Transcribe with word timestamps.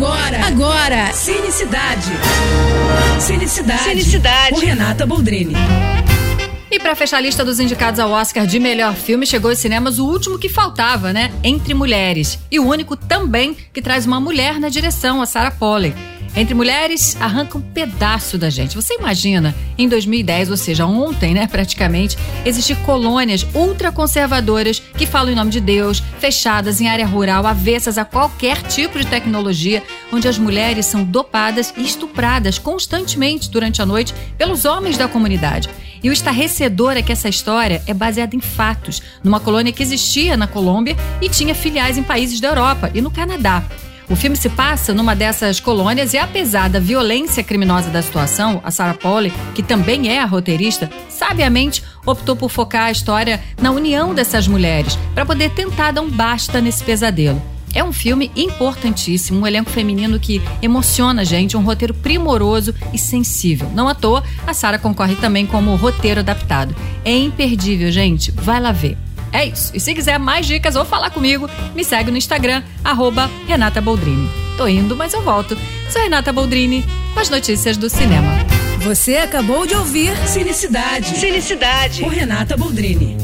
Agora, 0.00 0.46
agora, 0.46 1.12
Cinecidade. 1.12 2.10
Cinecidade. 3.20 3.82
Cinecidade. 3.82 4.54
Com 4.54 4.60
Renata 4.60 5.04
Boldrini. 5.04 5.52
E 6.70 6.78
para 6.78 6.96
fechar 6.96 7.18
a 7.18 7.20
lista 7.20 7.44
dos 7.44 7.60
indicados 7.60 8.00
ao 8.00 8.10
Oscar 8.10 8.46
de 8.46 8.58
melhor 8.58 8.94
filme, 8.94 9.26
chegou 9.26 9.50
aos 9.50 9.58
cinemas 9.58 9.98
o 9.98 10.06
último 10.06 10.38
que 10.38 10.48
faltava, 10.48 11.12
né? 11.12 11.30
Entre 11.44 11.74
Mulheres. 11.74 12.38
E 12.50 12.58
o 12.58 12.66
único 12.66 12.96
também 12.96 13.54
que 13.74 13.82
traz 13.82 14.06
uma 14.06 14.18
mulher 14.18 14.58
na 14.58 14.70
direção, 14.70 15.20
a 15.20 15.26
Sarah 15.26 15.50
Polley. 15.50 15.92
Entre 16.34 16.54
mulheres, 16.54 17.16
arranca 17.20 17.58
um 17.58 17.60
pedaço 17.60 18.38
da 18.38 18.48
gente. 18.48 18.76
Você 18.76 18.94
imagina, 18.94 19.54
em 19.76 19.88
2010, 19.88 20.50
ou 20.50 20.56
seja, 20.56 20.86
ontem, 20.86 21.34
né, 21.34 21.46
praticamente, 21.48 22.16
existir 22.44 22.76
colônias 22.78 23.44
ultraconservadoras 23.52 24.80
que 24.96 25.06
falam 25.06 25.32
em 25.32 25.36
nome 25.36 25.50
de 25.50 25.60
Deus, 25.60 26.00
fechadas 26.20 26.80
em 26.80 26.88
área 26.88 27.06
rural, 27.06 27.46
avessas 27.46 27.98
a 27.98 28.04
qualquer 28.04 28.62
tipo 28.62 28.98
de 28.98 29.06
tecnologia, 29.06 29.82
onde 30.12 30.28
as 30.28 30.38
mulheres 30.38 30.86
são 30.86 31.02
dopadas 31.02 31.74
e 31.76 31.82
estupradas 31.82 32.58
constantemente 32.58 33.50
durante 33.50 33.82
a 33.82 33.86
noite 33.86 34.14
pelos 34.38 34.64
homens 34.64 34.96
da 34.96 35.08
comunidade. 35.08 35.68
E 36.02 36.08
o 36.08 36.12
estarrecedor 36.12 36.92
é 36.92 37.02
que 37.02 37.12
essa 37.12 37.28
história 37.28 37.82
é 37.86 37.92
baseada 37.92 38.36
em 38.36 38.40
fatos, 38.40 39.02
numa 39.22 39.40
colônia 39.40 39.72
que 39.72 39.82
existia 39.82 40.36
na 40.36 40.46
Colômbia 40.46 40.96
e 41.20 41.28
tinha 41.28 41.54
filiais 41.54 41.98
em 41.98 42.02
países 42.02 42.40
da 42.40 42.48
Europa 42.48 42.90
e 42.94 43.02
no 43.02 43.10
Canadá. 43.10 43.62
O 44.10 44.16
filme 44.16 44.36
se 44.36 44.48
passa 44.48 44.92
numa 44.92 45.14
dessas 45.14 45.60
colônias 45.60 46.12
e, 46.14 46.18
apesar 46.18 46.68
da 46.68 46.80
violência 46.80 47.44
criminosa 47.44 47.90
da 47.90 48.02
situação, 48.02 48.60
a 48.64 48.70
Sarah 48.72 48.94
Polley, 48.94 49.32
que 49.54 49.62
também 49.62 50.08
é 50.08 50.20
a 50.20 50.24
roteirista, 50.24 50.90
sabiamente 51.08 51.84
optou 52.04 52.34
por 52.34 52.50
focar 52.50 52.86
a 52.86 52.90
história 52.90 53.40
na 53.62 53.70
união 53.70 54.12
dessas 54.12 54.48
mulheres, 54.48 54.98
para 55.14 55.24
poder 55.24 55.50
tentar 55.50 55.92
dar 55.92 56.00
um 56.00 56.10
basta 56.10 56.60
nesse 56.60 56.82
pesadelo. 56.82 57.40
É 57.72 57.84
um 57.84 57.92
filme 57.92 58.32
importantíssimo, 58.34 59.42
um 59.42 59.46
elenco 59.46 59.70
feminino 59.70 60.18
que 60.18 60.42
emociona 60.60 61.22
a 61.22 61.24
gente, 61.24 61.56
um 61.56 61.62
roteiro 61.62 61.94
primoroso 61.94 62.74
e 62.92 62.98
sensível. 62.98 63.70
Não 63.72 63.88
à 63.88 63.94
toa, 63.94 64.24
a 64.44 64.52
Sara 64.52 64.76
concorre 64.76 65.14
também 65.14 65.46
como 65.46 65.76
roteiro 65.76 66.18
adaptado. 66.18 66.74
É 67.04 67.16
imperdível, 67.16 67.92
gente. 67.92 68.32
Vai 68.32 68.60
lá 68.60 68.72
ver. 68.72 68.98
É 69.32 69.44
isso. 69.46 69.70
E 69.74 69.80
se 69.80 69.94
quiser 69.94 70.18
mais 70.18 70.46
dicas 70.46 70.76
ou 70.76 70.84
falar 70.84 71.10
comigo, 71.10 71.48
me 71.74 71.84
segue 71.84 72.10
no 72.10 72.16
Instagram, 72.16 72.62
arroba 72.84 73.30
Renata 73.46 73.80
Boldrini. 73.80 74.28
Tô 74.56 74.66
indo, 74.66 74.96
mas 74.96 75.12
eu 75.12 75.22
volto. 75.22 75.56
Sou 75.88 76.02
Renata 76.02 76.32
Boldrini 76.32 76.84
com 77.14 77.20
as 77.20 77.30
notícias 77.30 77.76
do 77.76 77.88
cinema. 77.88 78.30
Você 78.82 79.16
acabou 79.16 79.66
de 79.66 79.74
ouvir 79.74 80.16
Cinicidade. 80.26 81.18
Cinicidade. 81.18 82.02
Com 82.02 82.08
Renata 82.08 82.56
Boldrini. 82.56 83.16